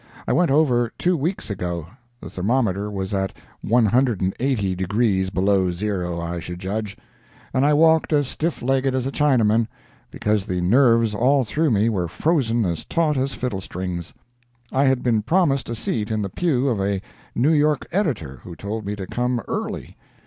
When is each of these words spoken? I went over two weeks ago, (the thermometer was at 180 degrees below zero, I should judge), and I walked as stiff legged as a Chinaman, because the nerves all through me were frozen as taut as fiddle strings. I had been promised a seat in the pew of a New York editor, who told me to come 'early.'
I 0.27 0.33
went 0.33 0.49
over 0.49 0.91
two 0.97 1.15
weeks 1.15 1.51
ago, 1.51 1.85
(the 2.19 2.29
thermometer 2.31 2.89
was 2.89 3.13
at 3.13 3.33
180 3.61 4.73
degrees 4.75 5.29
below 5.29 5.69
zero, 5.71 6.19
I 6.19 6.39
should 6.39 6.57
judge), 6.57 6.97
and 7.53 7.63
I 7.63 7.75
walked 7.75 8.11
as 8.11 8.25
stiff 8.27 8.63
legged 8.63 8.95
as 8.95 9.05
a 9.05 9.11
Chinaman, 9.11 9.67
because 10.09 10.47
the 10.47 10.59
nerves 10.59 11.13
all 11.13 11.43
through 11.43 11.69
me 11.69 11.87
were 11.87 12.07
frozen 12.07 12.65
as 12.65 12.83
taut 12.83 13.15
as 13.15 13.35
fiddle 13.35 13.61
strings. 13.61 14.11
I 14.71 14.85
had 14.85 15.03
been 15.03 15.21
promised 15.21 15.69
a 15.69 15.75
seat 15.75 16.09
in 16.09 16.23
the 16.23 16.29
pew 16.29 16.67
of 16.67 16.81
a 16.81 16.99
New 17.35 17.53
York 17.53 17.85
editor, 17.91 18.39
who 18.43 18.55
told 18.55 18.87
me 18.87 18.95
to 18.95 19.05
come 19.05 19.39
'early.' 19.47 19.95